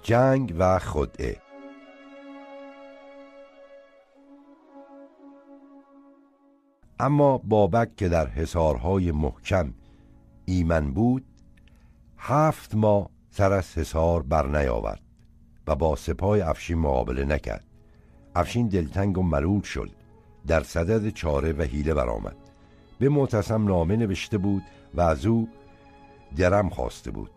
جنگ 0.02 0.54
و 0.58 0.78
خدعه 0.78 1.36
اما 7.00 7.38
بابک 7.38 7.96
که 7.96 8.08
در 8.08 8.26
حصارهای 8.26 9.12
محکم 9.12 9.74
ایمن 10.44 10.92
بود 10.92 11.24
هفت 12.18 12.74
ماه 12.74 13.10
سر 13.34 13.52
از 13.52 13.94
بر 14.28 14.46
نیاورد 14.46 15.00
و 15.66 15.74
با 15.74 15.96
سپاه 15.96 16.38
افشین 16.48 16.78
مقابله 16.78 17.24
نکرد. 17.24 17.64
افشین 18.34 18.68
دلتنگ 18.68 19.18
و 19.18 19.22
ملول 19.22 19.62
شد. 19.62 19.90
در 20.46 20.62
صدد 20.62 21.08
چاره 21.08 21.52
و 21.52 21.62
حیله 21.62 21.94
برآمد. 21.94 22.36
به 22.98 23.08
معتصم 23.08 23.64
نامه 23.64 23.96
نوشته 23.96 24.38
بود 24.38 24.62
و 24.94 25.00
از 25.00 25.26
او 25.26 25.48
درم 26.36 26.68
خواسته 26.68 27.10
بود. 27.10 27.30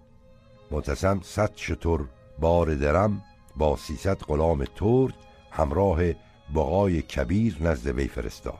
معتصم 0.71 1.19
صد 1.23 1.51
شطور 1.55 2.09
بار 2.39 2.75
درم 2.75 3.21
با 3.55 3.75
سیصد 3.75 4.17
غلام 4.17 4.65
ترک 4.65 5.13
همراه 5.51 5.99
بقای 6.55 7.01
کبیر 7.01 7.57
نزد 7.61 7.87
وی 7.87 8.07
فرستاد. 8.07 8.59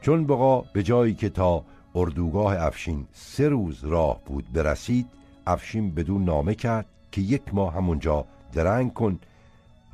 چون 0.00 0.26
بقا 0.26 0.60
به 0.60 0.82
جایی 0.82 1.14
که 1.14 1.28
تا 1.28 1.64
اردوگاه 1.94 2.66
افشین 2.66 3.06
سه 3.12 3.48
روز 3.48 3.84
راه 3.84 4.20
بود 4.24 4.52
برسید 4.52 5.17
افشین 5.48 5.94
بدون 5.94 6.24
نامه 6.24 6.54
کرد 6.54 6.86
که 7.12 7.20
یک 7.20 7.42
ماه 7.54 7.74
همونجا 7.74 8.24
درنگ 8.52 8.92
کن 8.92 9.18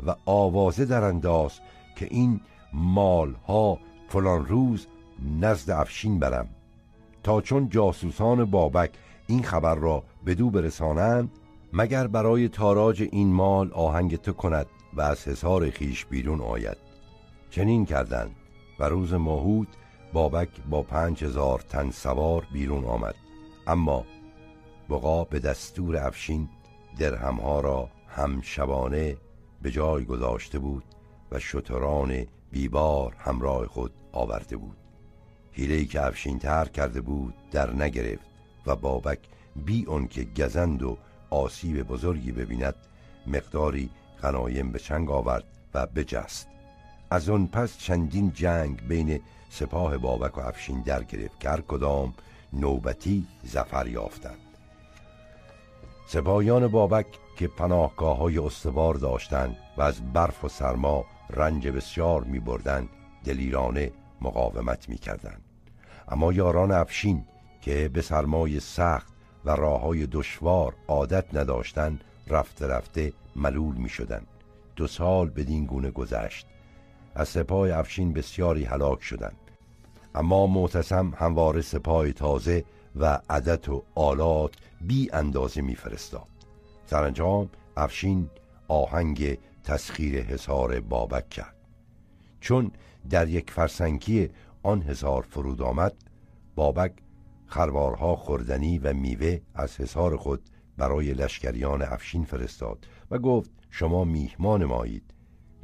و 0.07 0.15
آوازه 0.27 0.85
در 0.85 1.05
انداز 1.05 1.53
که 1.97 2.09
این 2.11 2.41
مال 2.73 3.35
ها 3.49 3.79
فلان 4.09 4.47
روز 4.47 4.87
نزد 5.41 5.71
افشین 5.71 6.19
برم. 6.19 6.49
تا 7.23 7.41
چون 7.41 7.69
جاسوسان 7.69 8.45
بابک 8.45 8.91
این 9.27 9.43
خبر 9.43 9.75
را 9.75 10.05
بدو 10.27 10.51
برسانند 10.51 11.31
مگر 11.73 12.07
برای 12.07 12.49
تاراج 12.49 13.03
این 13.13 13.33
مال 13.33 13.73
آهنگ 13.73 14.17
تو 14.17 14.33
کند 14.33 14.67
و 14.95 15.01
از 15.01 15.29
حصار 15.29 15.71
خیش 15.71 16.05
بیرون 16.05 16.41
آید؟ 16.41 16.77
چنین 17.51 17.85
کردند 17.87 18.31
و 18.79 18.85
روز 18.85 19.15
ماهود 19.15 19.69
بابک 20.13 20.49
با 20.71 20.83
پنج 20.83 21.25
هزار 21.25 21.59
تن 21.59 21.91
سوار 21.91 22.47
بیرون 22.53 22.85
آمد. 22.85 23.15
اما 23.67 24.05
بقا 24.91 25.25
به 25.25 25.39
دستور 25.39 25.97
افشین 25.97 26.49
درهمها 26.99 27.61
را 27.61 27.89
هم 28.09 28.41
شبانه 28.41 29.17
به 29.63 29.71
جای 29.71 30.05
گذاشته 30.05 30.59
بود 30.59 30.85
و 31.33 31.39
شتران 31.39 32.27
بیبار 32.51 33.15
همراه 33.19 33.67
خود 33.67 33.93
آورده 34.13 34.57
بود. 34.57 34.77
هیلهی 35.53 35.87
که 35.87 36.07
افشین 36.07 36.39
تر 36.39 36.65
کرده 36.65 37.01
بود 37.01 37.35
در 37.51 37.73
نگرفت 37.73 38.27
و 38.67 38.77
بابک 38.77 39.19
بی 39.57 39.87
که 40.11 40.25
گزند 40.25 40.83
و 40.83 40.99
آسیب 41.31 41.83
بزرگی 41.83 42.33
ببیند 42.33 42.75
مقداری 43.27 43.91
غنایم 44.23 44.73
به 44.73 44.79
چنگ 44.79 45.11
آورد 45.11 45.45
و 45.75 45.87
بجست. 45.87 46.49
از 47.11 47.29
آن 47.29 47.47
پس 47.47 47.79
چندین 47.79 48.33
جنگ 48.33 48.89
بین 48.89 49.21
سپاه 49.51 49.99
بابک 49.99 50.39
و 50.39 50.41
افشین 50.41 50.81
در 50.81 51.03
گرفت 51.03 51.41
که 51.41 51.49
کدام 51.49 52.15
نوبتی 52.53 53.27
زفر 53.43 53.87
یافتند. 53.87 54.44
سپاهیان 56.07 56.67
بابک 56.67 57.07
که 57.37 57.49
پناهگاه 57.49 58.17
های 58.17 58.39
استوار 58.39 58.95
داشتند 58.95 59.57
و 59.77 59.83
از 59.83 60.13
برف 60.13 60.45
و 60.45 60.49
سرما 60.49 61.05
رنج 61.31 61.69
بسیار 61.69 62.25
می 62.25 62.41
بردن 62.41 62.89
دلیرانه 63.25 63.93
مقاومت 64.21 64.89
می 64.89 64.99
کردن. 64.99 65.37
اما 66.09 66.33
یاران 66.33 66.71
افشین 66.73 67.25
که 67.61 67.91
به 67.93 68.03
سرمای 68.03 68.61
سخت 68.61 69.13
و 69.45 69.51
راه 69.51 69.81
های 69.81 70.07
دشوار 70.07 70.75
عادت 70.89 71.35
نداشتند 71.35 72.05
رفته 72.29 72.67
رفته 72.67 73.13
ملول 73.37 73.77
می 73.77 73.89
شدن. 73.89 74.23
دو 74.77 74.87
سال 74.87 75.31
بدین 75.31 75.65
گونه 75.65 75.91
گذشت 75.91 76.47
از 77.15 77.29
سپاه 77.29 77.79
افشین 77.79 78.13
بسیاری 78.13 78.65
هلاک 78.65 79.03
شدند 79.03 79.37
اما 80.15 80.47
معتصم 80.47 81.13
همواره 81.17 81.61
سپاه 81.61 82.13
تازه 82.13 82.65
و 82.97 83.21
عدد 83.31 83.69
و 83.69 83.83
آلات 83.95 84.55
بی 84.81 85.11
اندازه 85.13 85.61
میفرستاد 85.61 86.29
سرانجام 86.87 87.49
افشین 87.77 88.31
آهنگ 88.69 89.39
تسخیر 89.65 90.23
حصار 90.23 90.81
بابک 90.81 91.29
کرد. 91.29 91.55
چون 92.41 92.71
در 93.11 93.29
یک 93.29 93.51
فرسنگی 93.51 94.29
آن 94.63 94.83
هزار 94.83 95.23
فرود 95.31 95.63
آمد 95.63 95.95
بابک 96.55 96.93
خروارها 97.47 98.17
خوردنی 98.17 98.79
و 98.79 98.93
میوه 98.93 99.41
از 99.55 99.81
حصار 99.81 100.17
خود 100.17 100.41
برای 100.77 101.13
لشکریان 101.13 101.83
افشین 101.83 102.25
فرستاد 102.25 102.87
و 103.11 103.19
گفت 103.19 103.51
شما 103.71 104.05
میهمان 104.05 104.65
مایید. 104.65 105.15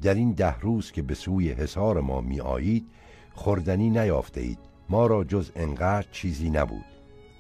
در 0.03 0.15
این 0.15 0.33
ده 0.33 0.59
روز 0.61 0.93
که 0.93 1.03
به 1.03 1.15
سوی 1.15 1.51
حصار 1.51 2.01
ما 2.01 2.21
می 2.21 2.41
آیید 2.41 2.87
خوردنی 3.35 3.91
نیافته 3.91 4.41
اید 4.41 4.59
ما 4.89 5.07
را 5.07 5.25
جز 5.25 5.51
انقدر 5.57 6.07
چیزی 6.13 6.51
نبود. 6.51 6.85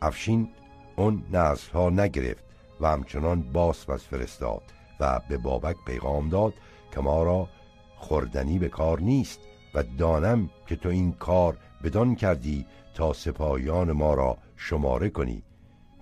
افشین 0.03 0.49
اون 0.97 1.23
نسل 1.33 1.73
ها 1.73 1.91
نگرفت 1.91 2.45
و 2.81 2.87
همچنان 2.87 3.43
باس 3.43 3.89
و 3.89 3.97
فرستاد 3.97 4.63
و 5.01 5.21
به 5.29 5.39
بابک 5.39 5.77
پیغام 5.87 6.29
داد 6.29 6.55
که 6.95 7.01
ما 7.01 7.23
را 7.23 7.49
خوردنی 7.97 8.59
به 8.59 8.69
کار 8.69 9.01
نیست 9.01 9.41
و 9.75 9.83
دانم 9.83 10.51
که 10.67 10.77
تو 10.77 10.89
این 10.89 11.13
کار 11.13 11.57
بدان 11.85 12.15
کردی 12.15 12.67
تا 12.95 13.13
سپاهیان 13.13 13.93
ما 13.93 14.15
را 14.15 14.39
شماره 14.57 15.11
کنی. 15.11 15.43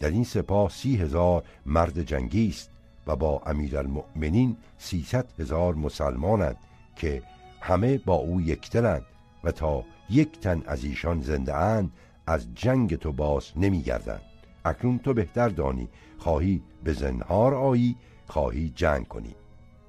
در 0.01 0.11
این 0.11 0.25
سپاه 0.25 0.71
سی 0.71 0.97
هزار 0.97 1.45
مرد 1.67 2.03
جنگی 2.03 2.49
است 2.49 2.71
و 3.07 3.17
با 3.17 3.43
امیرالمؤمنین 3.47 4.57
سیصد 4.79 5.27
هزار 5.39 5.75
مسلمانند 5.75 6.57
که 6.97 7.23
همه 7.61 7.99
با 7.99 8.15
او 8.15 8.41
یکترند 8.41 9.07
و 9.45 9.53
تا 9.53 9.85
یک 10.11 10.41
تن 10.41 10.63
از 10.67 10.85
ایشان 10.85 11.21
زنده 11.21 11.55
اند 11.55 11.91
از 12.29 12.55
جنگ 12.55 12.97
تو 12.97 13.13
باز 13.13 13.45
نمیگردند. 13.57 14.23
اکنون 14.65 14.99
تو 14.99 15.15
بهتر 15.15 15.49
دانی. 15.49 15.89
خواهی 16.19 16.63
به 16.85 16.93
زنهار 16.93 17.55
آیی 17.55 17.97
خواهی 18.27 18.73
جنگ 18.77 19.09
کنی. 19.09 19.35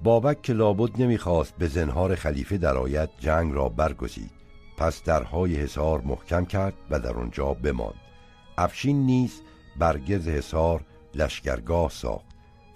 بابک 0.02 0.42
که 0.42 0.52
لابد 0.52 1.02
نمی‌خواست 1.02 1.56
به 1.56 1.66
زنهار 1.66 2.14
خلیفه 2.14 2.58
درآید 2.58 3.08
جنگ 3.18 3.54
را 3.54 3.68
برگزید. 3.68 4.30
پس 4.76 5.02
درهای 5.02 5.56
حصار 5.56 6.00
محکم 6.00 6.44
کرد 6.44 6.74
و 6.90 7.00
در 7.00 7.12
آنجا 7.12 7.54
بماند. 7.54 8.00
افشین 8.58 9.06
نیز 9.06 9.42
برگز 9.78 10.28
حصار 10.28 10.80
لشکرگاه 11.14 11.90
ساخت 11.90 12.26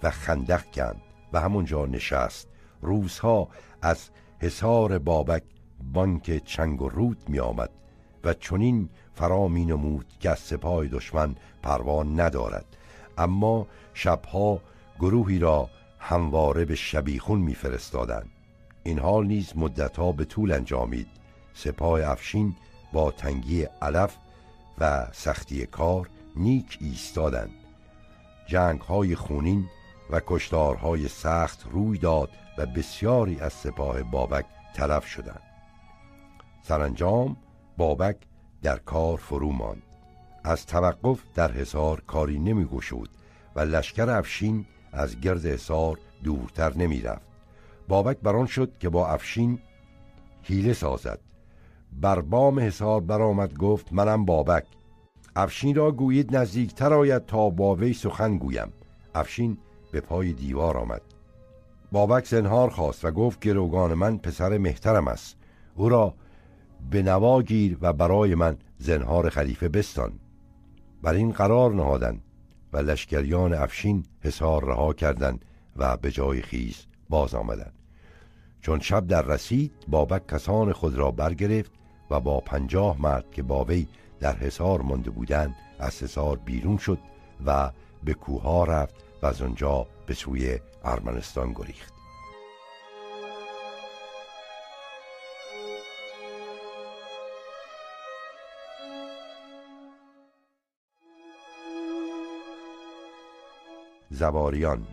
و 0.03 0.09
خندق 0.09 0.63
کند 0.71 1.01
و 1.33 1.41
همونجا 1.41 1.85
نشست. 1.85 2.47
روزها 2.81 3.47
از 3.81 4.09
حصار 4.39 4.99
بابک 4.99 5.43
بانک 5.93 6.43
چنگ 6.45 6.81
و 6.81 6.89
رود 6.89 7.29
می 7.29 7.39
آمد 7.39 7.69
و 8.23 8.33
چنین 8.33 8.89
فرا 9.15 9.47
می 9.47 9.65
نمود 9.65 10.05
که 10.19 10.29
از 10.29 10.39
سپاه 10.39 10.87
دشمن 10.87 11.35
پروان 11.63 12.19
ندارد. 12.19 12.65
اما 13.17 13.67
شبها 13.93 14.59
گروهی 14.99 15.39
را 15.39 15.69
همواره 15.99 16.65
به 16.65 16.75
شبیخون 16.75 17.39
میفرستادند. 17.39 18.29
این 18.83 18.99
حال 18.99 19.27
نیز 19.27 19.53
مدتها 19.55 20.11
به 20.11 20.25
طول 20.25 20.51
انجامید. 20.51 21.07
سپاه 21.53 22.11
افشین 22.11 22.55
با 22.93 23.11
تنگی 23.11 23.67
علف 23.81 24.15
و 24.77 25.07
سختی 25.11 25.65
کار 25.65 26.09
نیک 26.35 26.77
ایستادند. 26.81 27.51
جنگ 28.47 28.81
های 28.81 29.15
خونین 29.15 29.65
و 30.09 30.21
کشتارهای 30.27 31.07
سخت 31.07 31.67
روی 31.71 31.97
داد 31.97 32.29
و 32.57 32.65
بسیاری 32.65 33.39
از 33.39 33.53
سپاه 33.53 34.03
بابک 34.03 34.45
تلف 34.73 35.05
شدند. 35.05 35.41
سرانجام 36.61 37.37
بابک 37.77 38.17
در 38.65 38.77
کار 38.77 39.17
فرو 39.17 39.51
ماند. 39.51 39.81
از 40.43 40.65
توقف 40.65 41.19
در 41.35 41.51
حصار 41.51 42.01
کاری 42.07 42.39
نمی 42.39 42.65
گشود 42.65 43.09
و 43.55 43.59
لشکر 43.59 44.09
افشین 44.09 44.65
از 44.91 45.19
گرد 45.19 45.45
حصار 45.45 45.97
دورتر 46.23 46.77
نمی 46.77 47.01
رفت 47.01 47.25
بابک 47.87 48.17
بران 48.17 48.45
شد 48.45 48.77
که 48.79 48.89
با 48.89 49.07
افشین 49.07 49.59
حیله 50.43 50.73
سازد. 50.73 51.19
بر 52.01 52.21
بام 52.21 52.59
حصار 52.59 53.01
برآمد 53.01 53.57
گفت 53.57 53.93
منم 53.93 54.25
بابک. 54.25 54.65
افشین 55.35 55.75
را 55.75 55.91
گویید 55.91 56.35
نزدیکتر 56.35 56.93
آید 56.93 57.25
تا 57.25 57.49
با 57.49 57.75
وی 57.75 57.93
سخن 57.93 58.37
گویم. 58.37 58.73
افشین 59.15 59.57
به 59.91 60.01
پای 60.01 60.33
دیوار 60.33 60.77
آمد. 60.77 61.01
بابک 61.91 62.25
زنهار 62.25 62.69
خواست 62.69 63.05
و 63.05 63.11
گفت 63.11 63.39
گروگان 63.39 63.93
من 63.93 64.17
پسر 64.17 64.57
مهترم 64.57 65.07
است. 65.07 65.37
او 65.75 65.89
را 65.89 66.13
به 66.89 67.01
نوا 67.03 67.41
گیر 67.41 67.77
و 67.81 67.93
برای 67.93 68.35
من 68.35 68.57
زنهار 68.77 69.29
خلیفه 69.29 69.69
بستان. 69.69 70.19
بر 71.01 71.13
این 71.13 71.31
قرار 71.31 71.73
نهادند 71.73 72.21
و 72.73 72.77
لشکریان 72.77 73.53
افشین 73.53 74.05
حصار 74.21 74.65
رها 74.65 74.93
کردند 74.93 75.45
و 75.75 75.97
به 75.97 76.11
جای 76.11 76.41
خیز 76.41 76.85
باز 77.09 77.35
آمدند. 77.35 77.73
چون 78.61 78.79
شب 78.79 79.07
در 79.07 79.21
رسید 79.21 79.71
بابک 79.87 80.27
کسان 80.27 80.71
خود 80.71 80.95
را 80.95 81.11
برگرفت 81.11 81.71
و 82.09 82.19
با 82.19 82.39
پنجاه 82.39 83.01
مرد 83.01 83.31
که 83.31 83.43
با 83.43 83.63
وی 83.63 83.87
در 84.19 84.35
حصار 84.35 84.81
مانده 84.81 85.09
بودند 85.11 85.55
از 85.79 86.03
حصار 86.03 86.37
بیرون 86.37 86.77
شد 86.77 86.99
و 87.45 87.71
به 88.03 88.13
کوها 88.13 88.63
رفت 88.63 88.95
و 89.21 89.25
از 89.25 89.41
آنجا 89.41 89.87
به 90.05 90.13
سوی 90.13 90.59
ارمنستان 90.83 91.53
گریخت. 91.53 91.94
زواریان. 104.15 104.87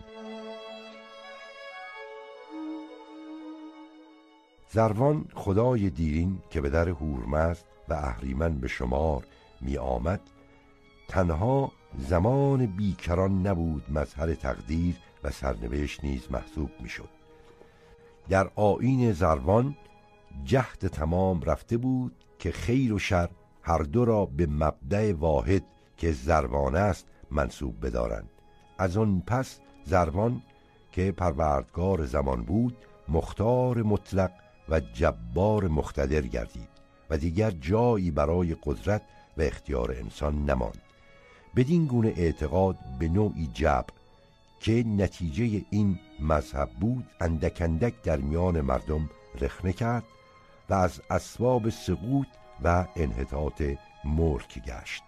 زروان 4.71 5.25
خدای 5.35 5.91
دیرین 5.91 6.39
که 6.51 6.61
به 6.61 6.71
در 6.71 6.89
هورمزد 6.89 7.65
و 7.89 7.95
اهریمن 7.95 8.59
به 8.59 8.69
شمار 8.69 9.25
می 9.61 9.77
آمد 9.77 10.21
تنها 11.09 11.73
زمان 11.99 12.67
بیکران 12.67 13.47
نبود 13.47 13.93
مظهر 13.93 14.35
تقدیر 14.35 14.97
و 15.25 15.31
سرنوشت 15.31 16.05
نیز 16.05 16.31
محسوب 16.31 16.71
می‌شد 16.81 17.09
در 18.29 18.51
آین 18.55 19.13
زروان 19.13 19.77
جهد 20.45 20.87
تمام 20.87 21.41
رفته 21.41 21.77
بود 21.77 22.25
که 22.39 22.53
خیر 22.53 22.93
و 22.93 22.99
شر 22.99 23.29
هر 23.63 23.79
دو 23.79 24.05
را 24.05 24.27
به 24.27 24.47
مبدع 24.47 25.13
واحد 25.13 25.65
که 25.97 26.13
زروان 26.13 26.77
است 26.77 27.07
منصوب 27.31 27.87
بدارند. 27.87 28.31
از 28.79 28.97
آن 28.97 29.23
پس 29.27 29.59
زروان 29.85 30.43
که 30.93 31.13
پروردگار 31.13 32.07
زمان 32.07 32.43
بود 32.43 32.77
مختار 33.09 33.83
مطلق 33.83 34.31
و 34.69 34.81
جبار 34.81 35.69
مختدر 35.69 36.21
گردید 36.21 36.69
و 37.11 37.17
دیگر 37.17 37.51
جایی 37.51 38.11
برای 38.11 38.57
قدرت 38.65 39.03
و 39.37 39.43
اختیار 39.43 39.93
انسان 39.93 40.45
نماند. 40.45 40.83
بدین 41.57 41.87
گونه 41.87 42.15
اعتقاد 42.17 42.77
به 42.99 43.09
نوعی 43.09 43.47
جبر 43.47 43.93
که 44.61 44.85
نتیجه 44.87 45.65
این 45.71 45.99
مذهب 46.21 46.71
بود 46.81 47.07
اندک 47.21 48.03
در 48.03 48.17
میان 48.17 48.61
مردم 48.61 49.11
رخنه 49.41 49.73
کرد 49.73 50.05
و 50.71 50.75
از 50.75 51.01
اسباب 51.11 51.71
سقوط 51.71 52.27
و 52.65 52.87
انحطاط 52.97 53.63
ملک 54.05 54.65
گشت. 54.65 55.03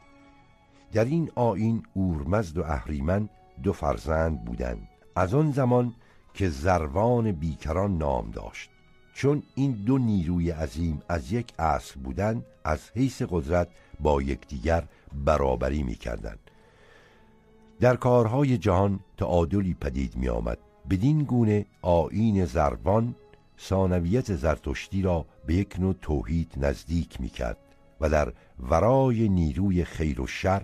در 0.93 1.05
این 1.05 1.31
آین 1.35 1.83
اورمزد 1.95 2.59
و 2.59 2.63
اهریمن 2.63 3.29
دو 3.63 3.73
فرزند 3.73 4.45
بودند. 4.45 4.89
از 5.17 5.35
آن 5.35 5.51
زمان 5.53 5.95
که 6.35 6.49
زروان 6.49 7.33
بیکران 7.33 7.99
نام 7.99 8.31
داشت. 8.31 8.71
چون 9.15 9.43
این 9.55 9.73
دو 9.73 9.99
نیروی 9.99 10.51
عظیم 10.51 11.03
از 11.09 11.33
یک 11.33 11.53
اصل 11.59 12.01
بودند 12.01 12.47
از 12.65 12.91
حیث 12.95 13.23
قدرت 13.23 13.69
با 14.01 14.23
یکدیگر 14.23 14.85
برابری 15.25 15.83
می‌کردند. 15.83 16.51
در 17.81 17.97
کارهای 17.97 18.59
جهان 18.59 19.01
تعادلی 19.17 19.75
پدید 19.75 20.17
می 20.17 20.29
آمد 20.29 20.59
بدین 20.91 21.25
گونه 21.25 21.67
آین 21.83 22.45
زروان 22.45 23.15
ثانویت 23.61 24.37
زرتشتی 24.37 25.03
را 25.03 25.27
به 25.47 25.55
یک 25.55 25.77
نوع 25.79 25.95
توحید 26.03 26.53
نزدیک 26.57 27.21
می 27.21 27.29
کرد 27.29 27.57
و 28.01 28.09
در 28.09 28.33
ورای 28.61 29.29
نیروی 29.29 29.85
خیر 29.85 30.21
و 30.21 30.27
شر 30.27 30.63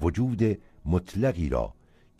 وجود 0.00 0.58
مطلقی 0.86 1.48
را 1.48 1.72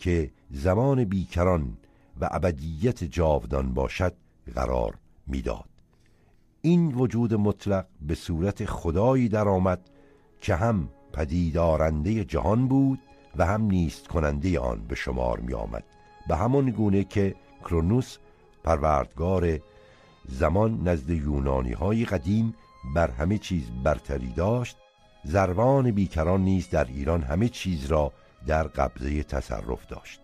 که 0.03 0.31
زمان 0.51 1.05
بیکران 1.05 1.77
و 2.21 2.29
ابدیت 2.31 3.05
جاودان 3.05 3.75
باشد 3.75 4.15
قرار 4.55 4.95
می‌داد. 5.27 5.69
این 6.61 6.95
وجود 6.95 7.35
مطلق 7.35 7.87
به 8.01 8.15
صورت 8.15 8.65
خدایی 8.65 9.29
درآمد 9.29 9.91
که 10.41 10.55
هم 10.55 10.89
پدیدارنده 11.13 12.25
جهان 12.25 12.69
بود 12.69 12.99
و 13.37 13.47
هم 13.47 13.63
نیست 13.63 14.09
کننده 14.09 14.61
آن 14.61 14.85
به 14.89 14.95
شمار 14.95 15.41
می 15.41 15.55
آمد 15.55 15.85
به 16.29 16.37
همان 16.37 16.71
گونه 16.71 17.05
که 17.05 17.35
کرونوس 17.65 18.17
پروردگار 18.65 19.59
زمان 20.29 20.89
نزد 20.89 21.11
یونانی 21.11 21.73
های 21.73 22.05
قدیم 22.05 22.55
بر 22.95 23.11
همه 23.11 23.39
چیز 23.39 23.65
برتری 23.85 24.33
داشت 24.33 24.77
زروان 25.25 25.91
بیکران 25.91 26.41
نیز 26.41 26.69
در 26.71 26.85
ایران 26.85 27.23
همه 27.23 27.49
چیز 27.49 27.87
را 27.87 28.13
در 28.47 28.63
قبضه 28.63 29.23
تصرف 29.23 29.87
داشت. 29.87 30.21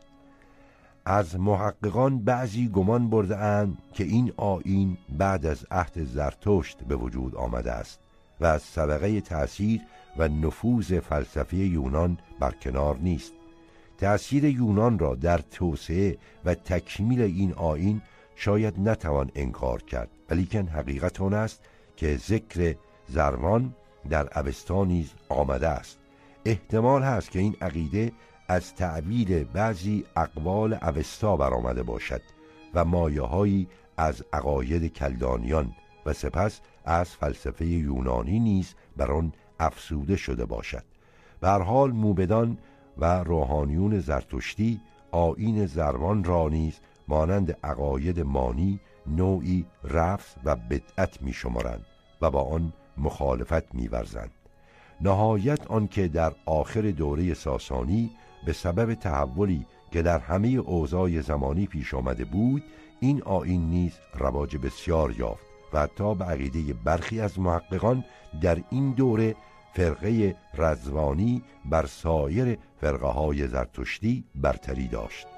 از 1.05 1.41
محققان 1.41 2.19
بعضی 2.19 2.69
گمان 2.69 3.11
برده 3.11 3.37
اند 3.37 3.79
که 3.93 4.05
این 4.05 4.33
آین 4.37 4.99
بعد 5.19 5.47
از 5.47 5.67
عهد 5.71 6.05
زرتشت 6.05 6.79
به 6.89 6.97
وجود 6.97 7.35
آمده 7.35 7.73
است 7.73 8.01
و 8.41 8.47
از 8.47 8.63
سبقه 8.63 9.21
تأثیر 9.21 9.81
و 10.19 10.29
نفوذ 10.29 10.99
فلسفه 10.99 11.57
یونان 11.57 12.19
برکنار 12.41 12.97
نیست. 12.97 13.33
تأثیر 13.99 14.45
یونان 14.45 14.99
را 14.99 15.15
در 15.15 15.39
توسعه 15.39 16.19
و 16.45 16.55
تکمیل 16.55 17.21
این 17.21 17.53
آین 17.53 18.03
شاید 18.37 18.81
نتوان 18.81 19.31
انکار 19.35 19.83
کرد 19.83 20.09
ولیکن 20.31 20.69
حقیقت 20.69 21.21
آن 21.21 21.35
است 21.35 21.61
که 21.97 22.17
ذکر 22.17 22.75
زروان 23.09 23.75
در 24.11 24.39
اوستا 24.39 24.85
نیز 24.85 25.13
آمده 25.29 25.69
است. 25.69 25.98
احتمال 26.49 27.03
هست 27.03 27.31
که 27.31 27.39
این 27.39 27.57
عقیده 27.61 28.13
از 28.49 28.75
تعبیر 28.75 29.45
بعضی 29.45 30.05
اقوال 30.17 30.75
اوستا 30.75 31.37
برآمده 31.37 31.83
باشد 31.83 32.23
و 32.75 32.85
مایههایی 32.85 33.69
از 33.97 34.25
عقاید 34.33 34.93
کلدانیان 34.93 35.75
و 36.07 36.13
سپس 36.13 36.61
از 36.85 37.09
فلسفه 37.09 37.67
یونانی 37.67 38.39
نیز 38.39 38.75
بر 38.97 39.13
آن 39.13 39.33
افسوده 39.61 40.17
شده 40.17 40.45
باشد 40.45 40.85
به 41.41 41.49
حال 41.49 41.91
موبدان 41.91 42.59
و 42.99 43.25
روحانیون 43.25 44.01
زرتشتی 44.01 44.81
آین 45.11 45.67
زروان 45.67 46.25
را 46.25 46.49
نیز 46.49 46.79
مانند 47.09 47.57
عقاید 47.65 48.21
مانی 48.21 48.81
نوعی 49.07 49.67
رفض 49.85 50.35
و 50.45 50.57
بدعت 50.57 51.23
می 51.23 51.33
شمارند 51.33 51.87
و 52.23 52.31
با 52.31 52.43
آن 52.43 52.73
مخالفت 52.97 53.75
می 53.75 53.89
ورزند. 53.89 54.38
نهایت 55.01 55.67
آنکه 55.67 56.09
در 56.09 56.33
آخر 56.47 56.91
دوره 56.91 57.35
ساسانی 57.35 58.11
به 58.47 58.53
سبب 58.53 58.95
تحولی 58.95 59.67
که 59.93 60.03
در 60.03 60.19
همه 60.19 60.49
اوضاع 60.49 61.21
زمانی 61.21 61.67
پیش 61.67 61.95
آمده 61.95 62.25
بود 62.25 62.63
این 63.01 63.23
آین 63.23 63.71
نیز 63.71 63.93
رواج 64.15 64.57
بسیار 64.57 65.15
یافت 65.19 65.47
و 65.73 65.81
حتی 65.81 66.15
به 66.15 66.25
عقیده 66.25 66.73
برخی 66.85 67.21
از 67.21 67.39
محققان 67.39 68.05
در 68.43 68.59
این 68.71 68.93
دوره 68.93 69.35
فرقه 69.75 70.37
رزوانی 70.55 71.43
بر 71.65 71.87
سایر 71.87 72.59
فرقه 72.81 73.07
های 73.07 73.47
زرتشتی 73.47 74.25
برتری 74.35 74.89
داشت. 74.89 75.38